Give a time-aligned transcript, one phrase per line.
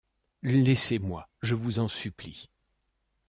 [0.41, 2.49] Laissez-moi, je vous en supplie.